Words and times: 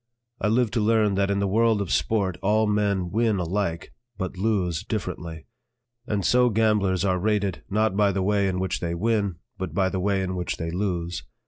I 0.41 0.47
lived 0.47 0.73
to 0.73 0.79
learn 0.81 1.13
that 1.13 1.29
in 1.29 1.37
the 1.37 1.47
world 1.47 1.79
of 1.79 1.91
sport 1.91 2.39
all 2.41 2.65
men 2.65 3.11
win 3.11 3.37
alike, 3.37 3.93
but 4.17 4.35
lose 4.35 4.83
differently; 4.83 5.45
and 6.07 6.25
so 6.25 6.49
gamblers 6.49 7.05
are 7.05 7.19
rated, 7.19 7.61
not 7.69 7.95
by 7.95 8.11
the 8.11 8.23
way 8.23 8.47
in 8.47 8.59
which 8.59 8.79
they 8.79 8.95
win, 8.95 9.35
but 9.59 9.75
by 9.75 9.89
the 9.89 9.99
way 9.99 10.23
in 10.23 10.35
which 10.35 10.57
they 10.57 10.71
lose. 10.71 11.23